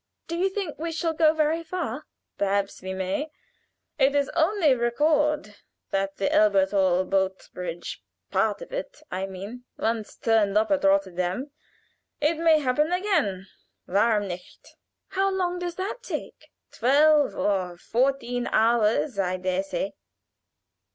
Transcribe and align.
"Do 0.27 0.35
you 0.35 0.49
think 0.49 0.79
we 0.79 0.91
shall 0.91 1.13
go 1.13 1.31
very 1.31 1.61
far?" 1.61 2.07
"Perhaps 2.39 2.81
we 2.81 2.91
may. 2.91 3.29
It 3.99 4.15
is 4.15 4.29
on 4.29 4.59
record 4.59 5.57
that 5.91 6.17
the 6.17 6.27
Elberthal 6.33 7.05
boat 7.07 7.47
bridge 7.53 8.01
part 8.31 8.63
of 8.63 8.73
it, 8.73 9.03
I 9.11 9.27
mean 9.27 9.65
once 9.77 10.15
turned 10.15 10.57
up 10.57 10.71
at 10.71 10.83
Rotterdam. 10.83 11.51
It 12.19 12.39
may 12.39 12.57
happen 12.57 12.91
again, 12.91 13.45
warum 13.85 14.27
nicht?" 14.27 14.75
"How 15.09 15.29
long 15.29 15.59
does 15.59 15.75
that 15.75 15.99
take?" 16.01 16.49
"Twelve 16.71 17.35
or 17.35 17.77
fourteen 17.77 18.47
hours, 18.51 19.19
I 19.19 19.37
dare 19.37 19.61
say." 19.61 19.93